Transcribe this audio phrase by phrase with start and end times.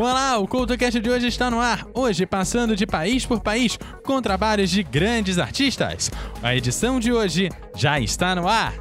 [0.00, 1.84] Olá, o CoutoCast de hoje está no ar.
[1.92, 6.08] Hoje, passando de país por país, com trabalhos de grandes artistas.
[6.40, 8.74] A edição de hoje já está no ar.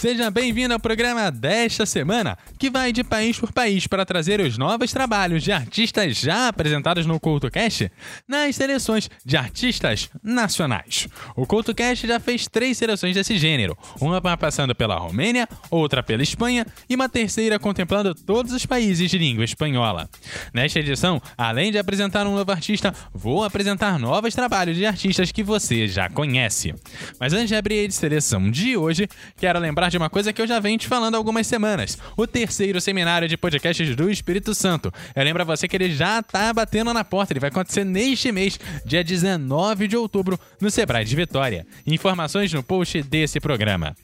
[0.00, 4.56] Seja bem-vindo ao programa desta semana, que vai de país por país para trazer os
[4.56, 7.90] novos trabalhos de artistas já apresentados no CultoCast
[8.28, 11.08] nas seleções de artistas nacionais.
[11.34, 16.64] O CultoCast já fez três seleções desse gênero, uma passando pela Romênia, outra pela Espanha
[16.88, 20.08] e uma terceira contemplando todos os países de língua espanhola.
[20.54, 25.42] Nesta edição, além de apresentar um novo artista, vou apresentar novos trabalhos de artistas que
[25.42, 26.72] você já conhece.
[27.18, 30.46] Mas antes de abrir a seleção de hoje, quero lembrar de uma coisa que eu
[30.46, 34.92] já venho te falando há algumas semanas: o terceiro seminário de podcasts do Espírito Santo.
[35.14, 38.30] Eu lembro a você que ele já tá batendo na porta, ele vai acontecer neste
[38.32, 41.66] mês, dia 19 de outubro, no Sebrae de Vitória.
[41.86, 43.96] Informações no post desse programa.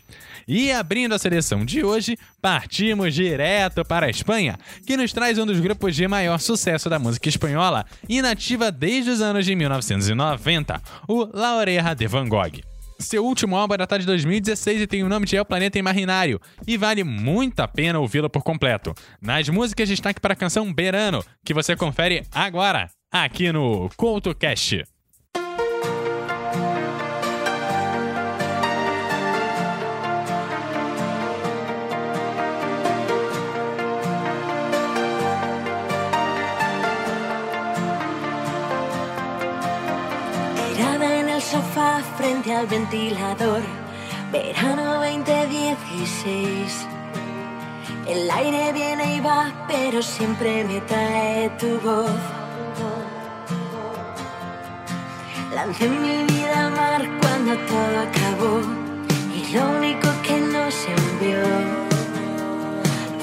[0.47, 5.47] E abrindo a seleção de hoje, partimos direto para a Espanha, que nos traz um
[5.47, 11.29] dos grupos de maior sucesso da música espanhola, inativa desde os anos de 1990, o
[11.33, 12.74] La Oreja de Van Gogh.
[13.05, 16.41] Seu último álbum é datado de 2016 e tem o nome de El Planeta Imaginário,
[16.67, 18.95] e vale muito a pena ouvi-lo por completo.
[19.21, 24.94] Nas músicas, destaque para a canção Berano, que você confere agora, aqui no CoutoCast.
[42.25, 43.61] Frente al ventilador.
[44.33, 46.87] Verano 2016.
[48.07, 52.23] El aire viene y va, pero siempre me trae tu voz.
[55.55, 58.55] Lancé mi vida al mar cuando todo acabó.
[59.37, 61.45] Y lo único que nos envió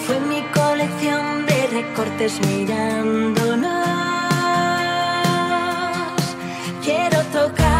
[0.03, 3.81] fue mi colección de recortes mirándonos.
[6.83, 7.70] Quiero tocar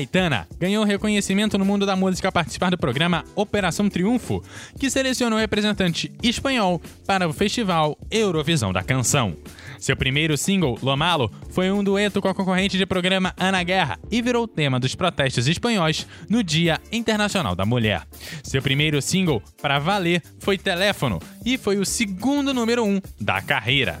[0.00, 4.42] Aitana ganhou reconhecimento no mundo da música ao participar do programa Operação Triunfo,
[4.78, 9.36] que selecionou representante espanhol para o Festival Eurovisão da Canção.
[9.78, 14.22] Seu primeiro single, Lomalo, foi um dueto com a concorrente de programa Ana Guerra e
[14.22, 18.06] virou tema dos protestos espanhóis no Dia Internacional da Mulher.
[18.42, 24.00] Seu primeiro single, Para Valer, foi Teléfono e foi o segundo número um da carreira.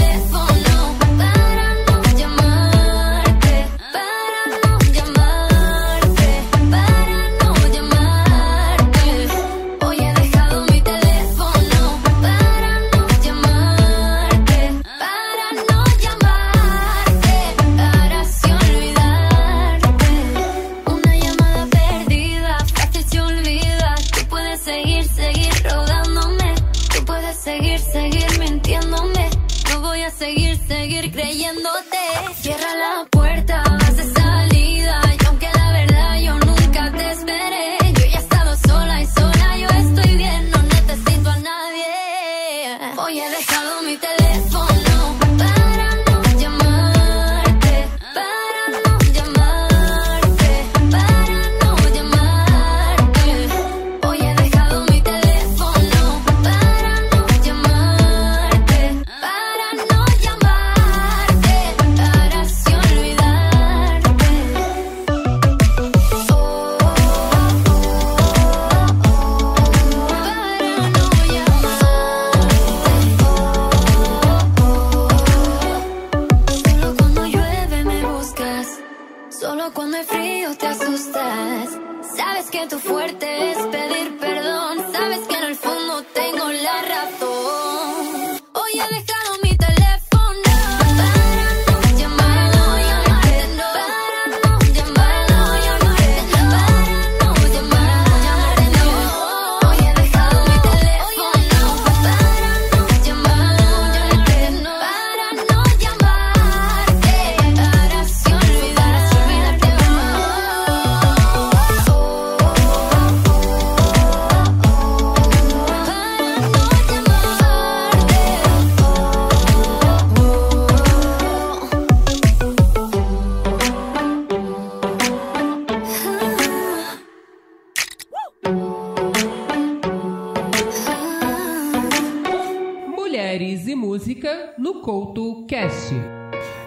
[134.57, 136.20] no Couto Cast.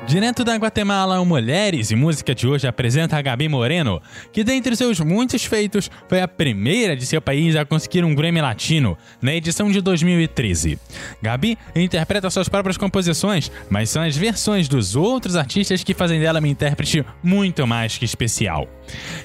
[0.07, 4.77] Direto da Guatemala, o Mulheres e Música de hoje apresenta a Gabi Moreno, que dentre
[4.77, 9.35] seus muitos feitos foi a primeira de seu país a conseguir um Grammy Latino na
[9.35, 10.79] edição de 2013.
[11.23, 16.39] Gabi interpreta suas próprias composições, mas são as versões dos outros artistas que fazem dela
[16.39, 18.69] uma intérprete muito mais que especial.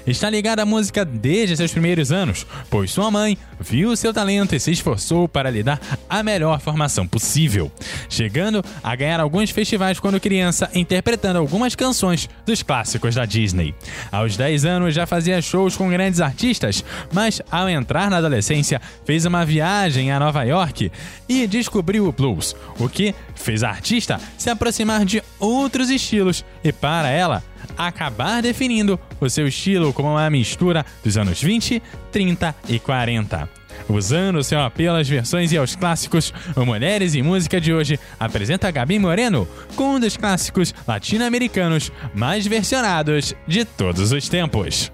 [0.08, 4.60] Está ligada à música desde seus primeiros anos, pois sua mãe viu seu talento e
[4.60, 7.70] se esforçou para lhe dar a melhor formação possível,
[8.10, 13.74] chegando a ganhar alguns festivais quando criança, interpretando algumas canções dos clássicos da Disney.
[14.12, 19.26] Aos 10 anos já fazia shows com grandes artistas, mas ao entrar na adolescência fez
[19.26, 20.92] uma viagem a Nova York
[21.28, 26.72] e descobriu o blues, o que fez a artista se aproximar de outros estilos e
[26.72, 27.44] para ela
[27.78, 33.59] acabar definindo o seu estilo como uma mistura dos anos 20, 30 e 40.
[33.90, 38.70] Usando seu apelo às versões e aos clássicos, o Mulheres e Música de hoje apresenta
[38.70, 44.92] Gabi Moreno com um dos clássicos latino-americanos mais versionados de todos os tempos.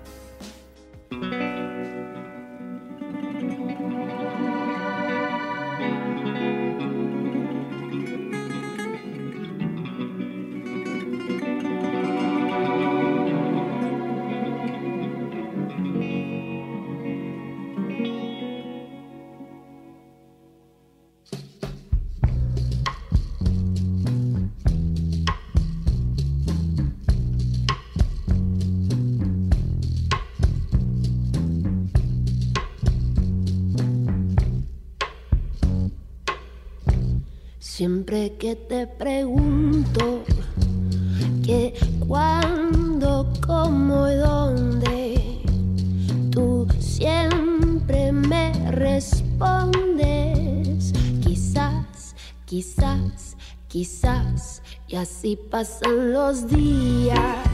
[55.56, 57.48] pasan los días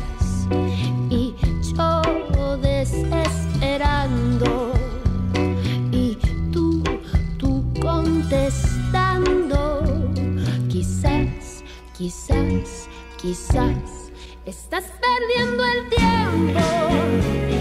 [1.11, 1.35] y
[1.77, 2.01] yo
[2.57, 4.71] desesperando
[5.91, 6.17] y
[6.51, 6.83] tú,
[7.37, 9.83] tú contestando.
[10.67, 11.63] Quizás,
[11.95, 12.89] quizás,
[13.21, 14.09] quizás
[14.47, 17.60] estás perdiendo el tiempo.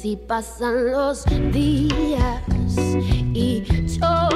[0.00, 2.40] así pasan los días
[3.34, 4.28] y yo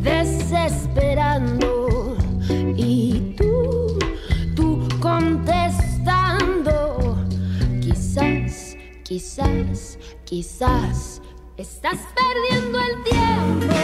[0.00, 1.76] desesperando
[2.74, 3.98] y tú,
[4.56, 6.06] tú contestando.
[7.82, 11.20] Quizás, quizás, quizás
[11.58, 13.77] estás perdiendo el tiempo.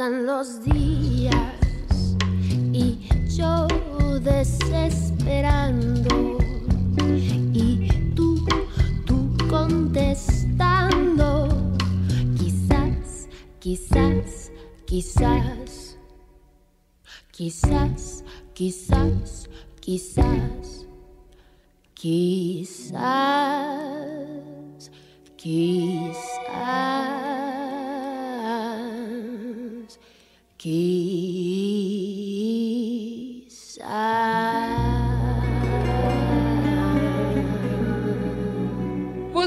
[0.00, 0.99] pasan los días.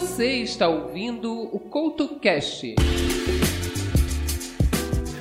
[0.03, 2.75] Você está ouvindo o CoutoCast.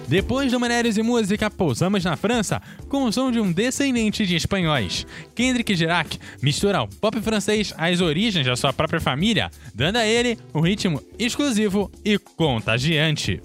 [0.09, 4.35] Depois do Minérios e Música, pousamos na França com o som de um descendente de
[4.35, 5.07] espanhóis.
[5.37, 10.37] Kendrick Girac mistura o pop francês às origens da sua própria família, dando a ele
[10.53, 13.41] um ritmo exclusivo e contagiante.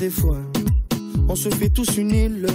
[0.00, 0.38] des fois.
[1.28, 2.46] On se fait tous une île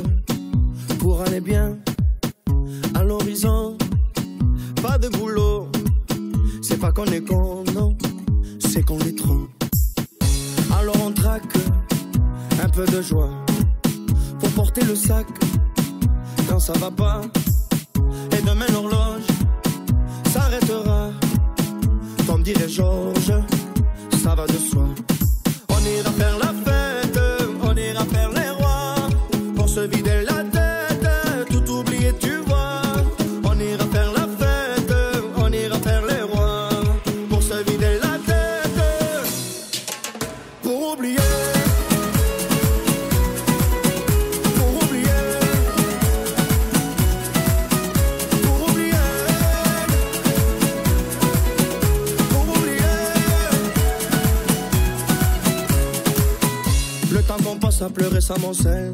[58.55, 58.84] sé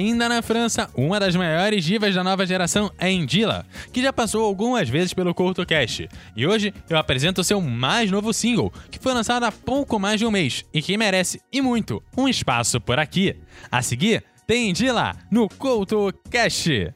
[0.00, 4.42] Ainda na França, uma das maiores divas da nova geração é Indila, que já passou
[4.46, 6.08] algumas vezes pelo CoutoCast.
[6.34, 10.24] E hoje eu apresento seu mais novo single, que foi lançado há pouco mais de
[10.24, 13.36] um mês e que merece, e muito, um espaço por aqui.
[13.70, 16.94] A seguir, tem Indila no CoutoCast.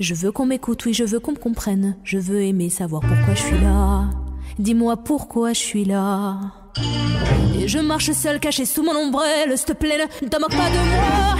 [0.00, 1.98] Je veux qu'on m'écoute, oui, je veux qu'on me comprenne.
[2.02, 4.10] Je veux aimer savoir pourquoi je suis là.
[4.58, 6.61] Dis-moi pourquoi je suis là.
[6.78, 9.56] Et je marche seul, caché sous mon ombrelle.
[9.56, 11.36] S'il te plaît, ne te moque pas de moi.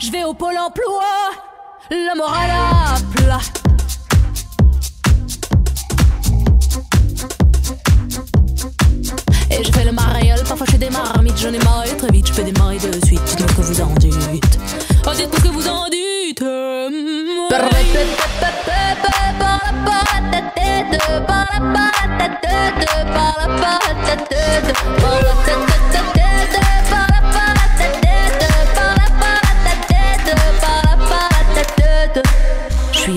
[0.00, 1.04] Je vais au pôle emploi.
[1.90, 3.40] La morale à plat.
[9.50, 12.28] Et je fais le mariole, parfois je fais des marmites, j'en ai marre très vite,
[12.28, 14.58] je fais des de suite, dites-moi que vous en dites.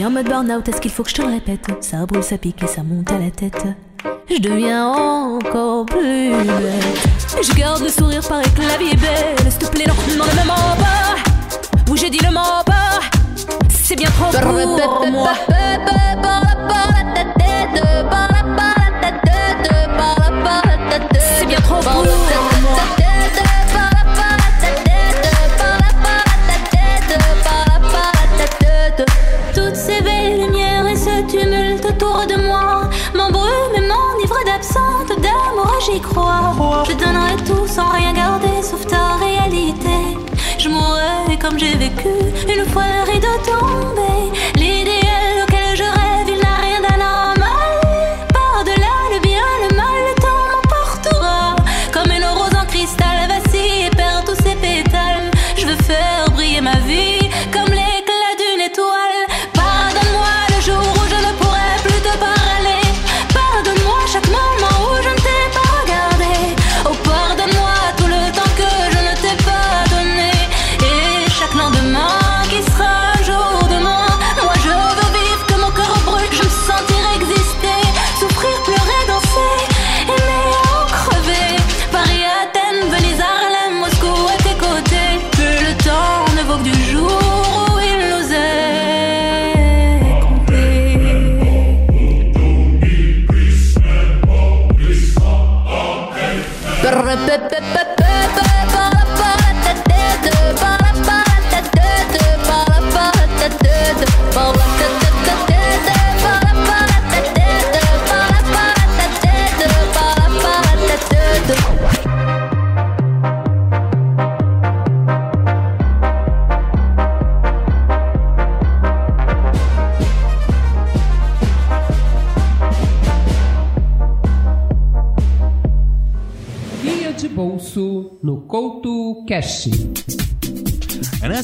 [0.05, 2.61] En mode burn-out, est-ce qu'il faut que je te le répète Ça brûle, ça pique
[2.63, 3.65] et ça monte à la tête.
[4.29, 7.41] Je deviens encore plus bête.
[7.41, 9.49] Je garde le sourire, paraît que la belle.
[9.49, 11.95] S'il te plaît, non, non, ne me mens pas.
[11.95, 12.99] J'ai dit le mens pas.
[13.69, 15.33] C'est bien trop pour moi.
[35.85, 36.83] J'y crois.
[36.87, 38.12] Je donnerai tout sans rien
[56.73, 57.22] la vie.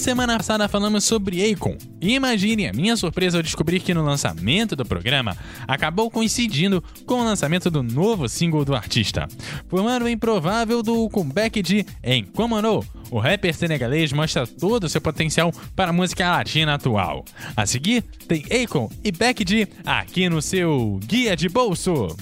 [0.10, 1.78] Semana passada falamos sobre Akon.
[2.02, 7.22] E imagine a minha surpresa ao descobrir que no lançamento do programa acabou coincidindo com
[7.22, 9.28] o lançamento do novo single do artista.
[9.68, 15.54] Formando o improvável do comeback de Encomanou, o rapper senegalês mostra todo o seu potencial
[15.76, 17.24] para a música latina atual.
[17.56, 22.18] A seguir, tem Akon e Beck D aqui no seu Guia de Bolso.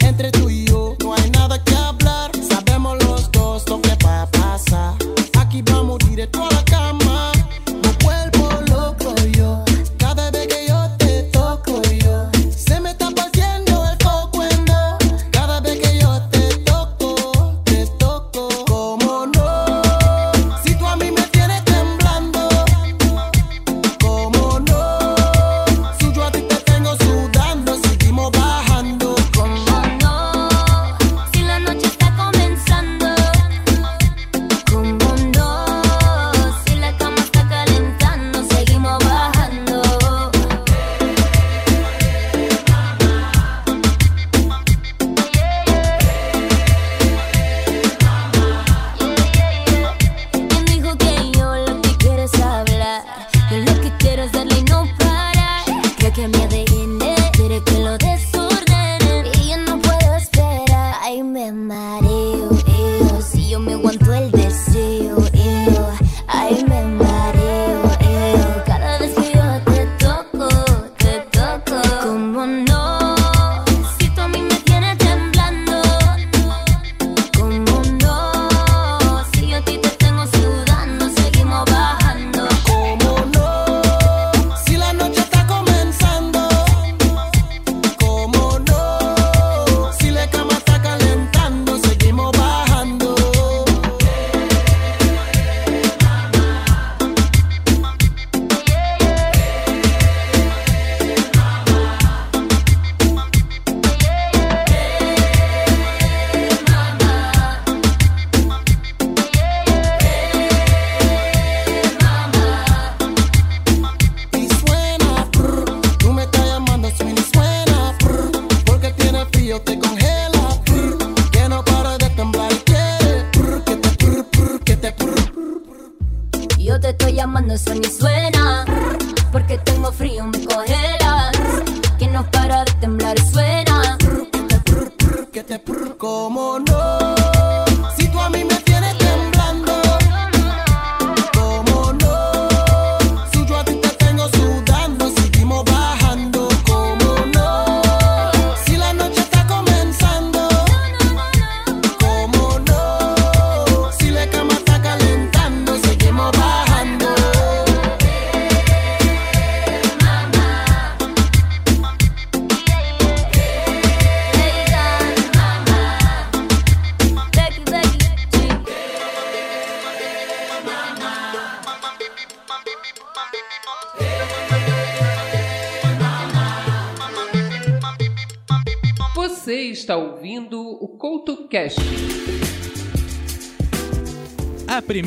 [0.00, 0.57] Entre tú y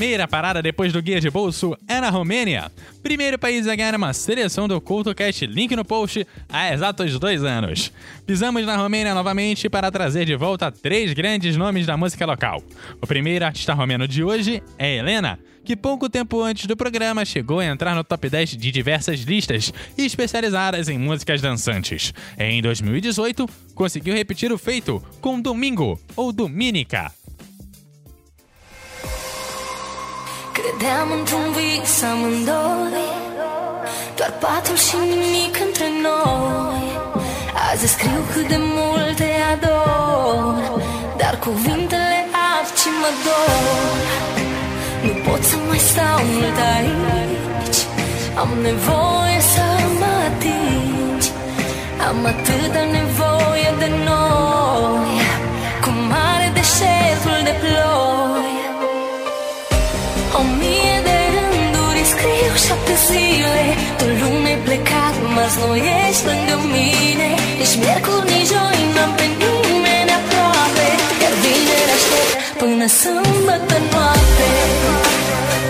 [0.02, 2.72] primeira parada depois do guia de bolso é na Romênia,
[3.04, 7.94] primeiro país a ganhar uma seleção do CultoCast link no post há exatos dois anos.
[8.26, 12.64] Pisamos na Romênia novamente para trazer de volta três grandes nomes da música local.
[13.00, 17.60] O primeiro artista romeno de hoje é Helena, que pouco tempo antes do programa chegou
[17.60, 22.12] a entrar no top 10 de diversas listas especializadas em músicas dançantes.
[22.40, 27.12] Em 2018, conseguiu repetir o feito com Domingo ou Dominica.
[30.64, 33.10] Credeam într-un vis amândoi.
[34.18, 36.84] Doar patul și nimic între noi.
[37.70, 40.82] Azi scriu cât de mult te ador
[41.18, 42.20] Dar cuvintele
[42.54, 44.02] ard și mă dor.
[45.06, 47.80] Nu pot să mai stau mult aici.
[48.42, 49.66] Am nevoie să
[50.00, 51.30] mă atingi.
[52.08, 55.14] Am atâta nevoie de noi.
[55.84, 55.98] Cum
[56.32, 58.61] are deșertul de ploi
[60.42, 63.64] o mie de rânduri scriu șapte zile.
[64.00, 67.30] Tu luni ai plecat, marți nu ești lângă mine.
[67.64, 70.88] Ești miercuri, nici joi, n-am pe nimeni aproape.
[71.22, 74.50] Iar vineri aștept până sâmbătă noapte.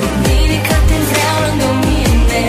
[0.01, 2.43] Duminica te vreau lângă mine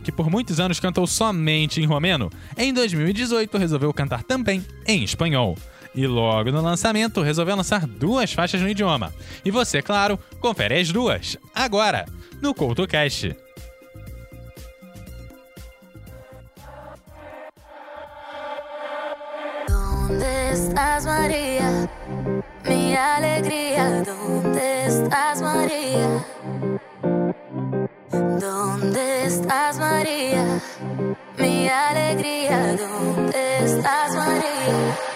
[0.00, 5.56] Que por muitos anos cantou somente em romeno, em 2018 resolveu cantar também em espanhol.
[5.94, 9.12] E logo no lançamento resolveu lançar duas faixas no idioma.
[9.44, 12.06] E você, claro, confere as duas, agora,
[12.40, 13.36] no CoutoCast.
[19.68, 21.90] ¿Dónde estás, María?
[22.64, 26.24] Mi alegría, ¿dónde estás, María?
[28.42, 30.60] ¿Dónde estás, María?
[31.38, 35.11] Mi alegría, ¿dónde estás, María?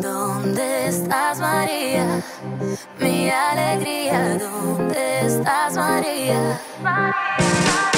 [0.00, 2.22] ¿Dónde estás María?
[2.98, 6.60] Mi alegría, ¿dónde estás María?
[6.82, 7.91] María.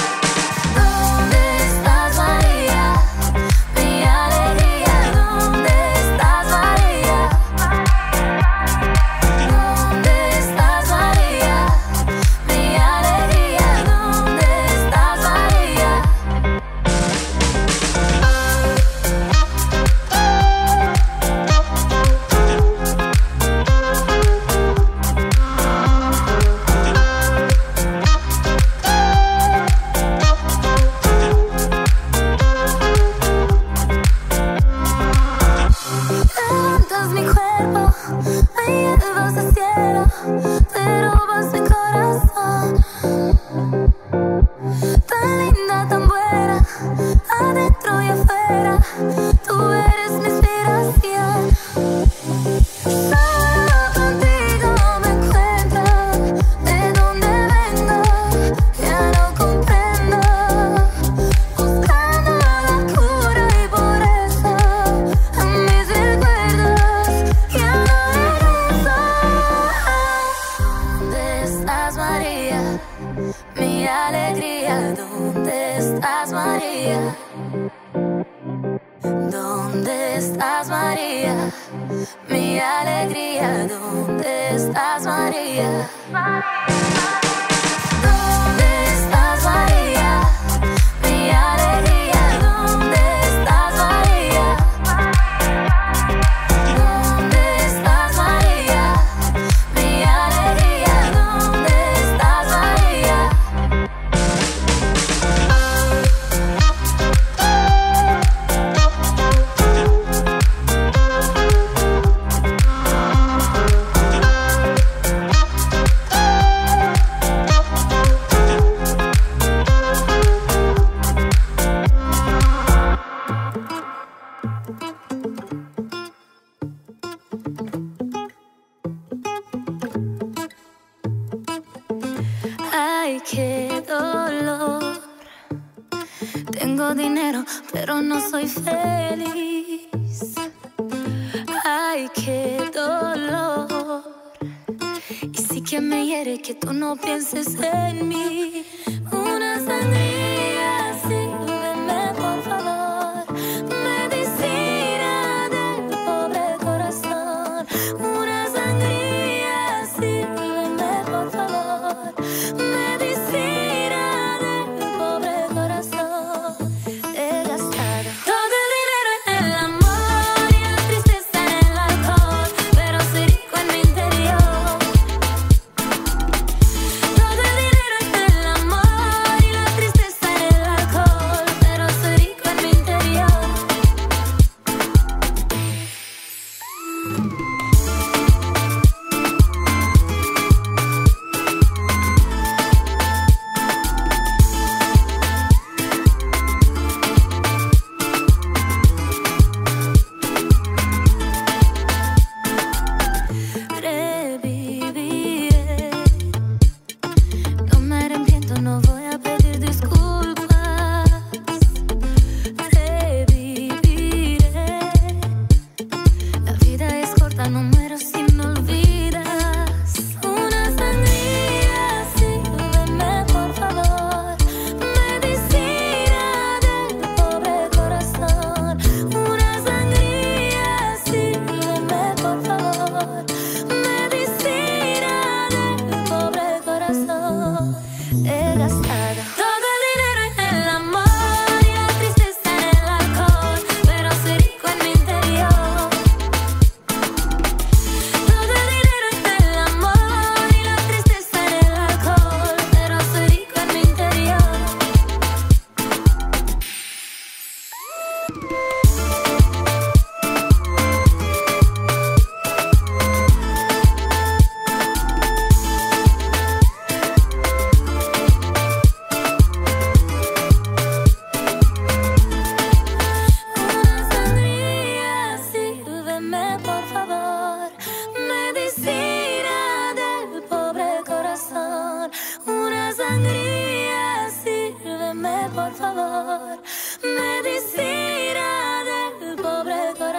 [146.25, 148.64] quiere que tú no pienses en mí.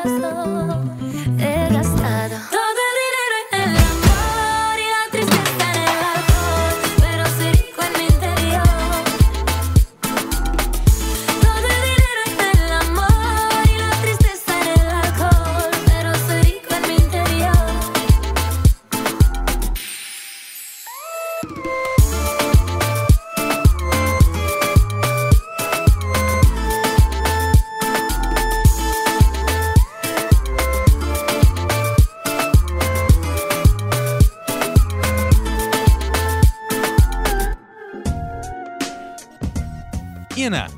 [0.08, 1.55] slow.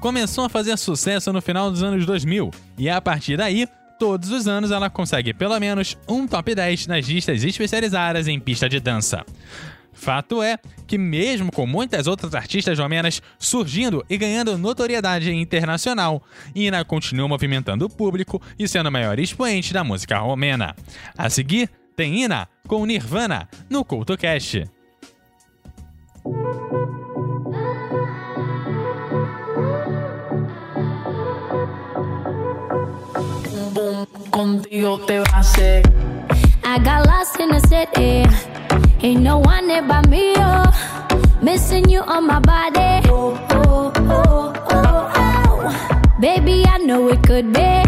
[0.07, 3.67] Começou a fazer sucesso no final dos anos 2000 e a partir daí,
[3.99, 8.69] todos os anos ela consegue pelo menos um top 10 nas listas especializadas em pista
[8.69, 9.25] de dança.
[9.91, 16.23] Fato é que, mesmo com muitas outras artistas romenas surgindo e ganhando notoriedade internacional,
[16.55, 20.73] Ina continua movimentando o público e sendo a maior expoente da música romena.
[21.17, 24.76] A seguir, tem Ina com Nirvana no CultoCast.
[34.31, 35.81] Contigo te va a hacer.
[36.63, 38.25] I got lost in the city.
[39.01, 40.71] Ain't no one there but me, oh.
[41.41, 43.07] Missing you on my body.
[43.09, 46.17] Oh, oh, oh, oh, oh.
[46.19, 47.83] Baby, I know it could be.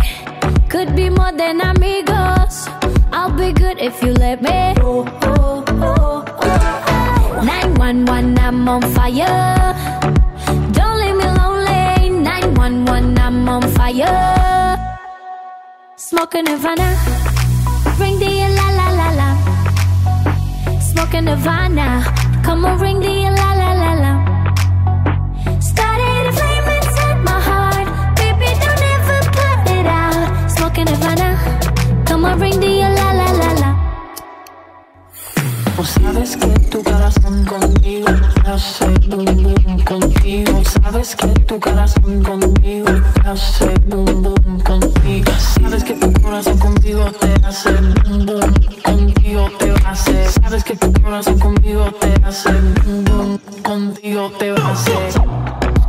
[0.69, 2.67] Could be more than amigos.
[3.11, 4.75] I'll be good if you let me.
[4.81, 7.41] Oh, oh, oh, oh, oh.
[7.43, 9.75] 911, I'm on fire.
[10.71, 12.09] Don't leave me lonely.
[12.23, 14.38] 911, I'm on fire.
[16.09, 16.89] Smoking Nirvana.
[17.99, 19.29] Ring the la la la la.
[20.79, 22.03] Smoking Nirvana.
[22.43, 24.13] Come on, ring the la la la la.
[25.59, 27.87] Started a flame inside my heart.
[28.17, 30.49] Baby, don't ever put it out.
[30.49, 31.29] Smoking Nirvana.
[32.07, 32.98] Come on, ring the la.
[35.79, 38.09] O sabes que tu corazón conmigo
[38.45, 40.61] hace boom boom contigo.
[40.65, 42.89] Sabes que tu corazón conmigo
[43.23, 45.31] hace boom boom contigo.
[45.39, 48.53] Sabes que tu corazón contigo te hace boom boom
[48.83, 49.95] contigo te va a.
[49.95, 52.51] Sabes que tu corazón conmigo te hace
[52.83, 55.13] boom boom contigo te va a hacer.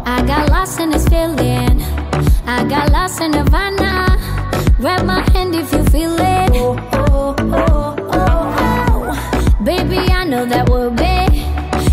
[0.06, 1.82] I got lost in this feeling.
[2.46, 4.16] I got lost in Nirvana.
[4.78, 6.39] Grab my hand if you feel it.
[9.64, 11.44] Baby, I know that we'll be,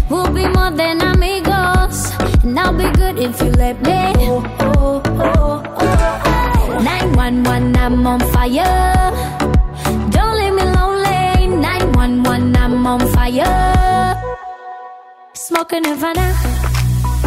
[0.10, 2.16] we'll be more than amigos.
[2.44, 4.14] And I'll be good if you let me.
[4.24, 6.80] Oh, oh, oh, oh, oh.
[6.82, 9.12] 911, I'm on fire.
[10.16, 11.48] Don't leave me lonely.
[11.60, 14.16] 911, I'm on fire.
[15.34, 16.28] Smoking Nirvana.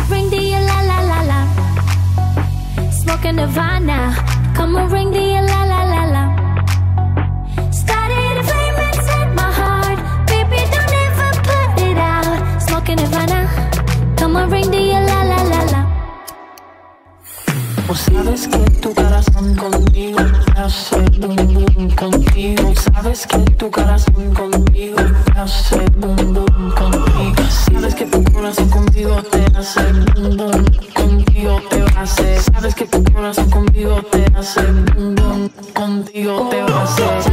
[0.09, 2.91] Ring the la la la la.
[2.91, 4.16] Smoking Nirvana.
[4.55, 5.70] Come on, ring the la la.
[14.33, 15.81] On, ring the la la la la.
[17.89, 20.20] O sabes que tu corazón conmigo
[20.57, 22.72] hace boom boom contigo.
[22.76, 24.99] Sabes que tu corazón conmigo
[25.35, 27.43] hace boom boom contigo.
[27.72, 29.83] Sabes que tu corazón contigo te hace
[30.14, 30.64] boom boom
[30.95, 32.41] contigo te va a hacer.
[32.41, 34.62] Sabes que tu corazón conmigo te hace
[34.95, 37.31] boom boom contigo te va a hacer.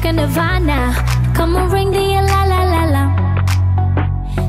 [0.00, 0.94] Smoking Nirvana.
[1.34, 3.04] Come on, ring the la la la la.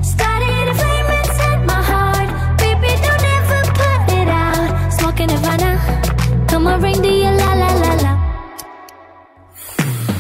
[0.02, 2.30] Started a flame inside my heart.
[2.58, 4.94] Baby, don't ever put it out.
[4.94, 5.72] Smoking Nirvana.
[6.48, 7.01] Come on, ring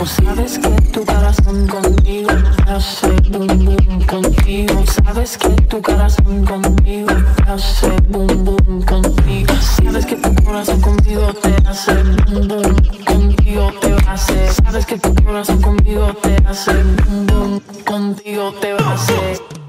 [0.01, 2.31] O sabes que tu corazón conmigo
[2.65, 4.83] hace boom boom contigo.
[4.87, 7.07] Sabes que tu corazón conmigo
[7.45, 9.53] hace boom boom contigo.
[9.61, 11.93] Sabes que tu corazón conmigo te hace
[12.31, 12.75] boom boom
[13.05, 14.17] contigo te va.
[14.17, 19.60] Sabes que tu corazón conmigo te hace boom boom contigo te va a hacer.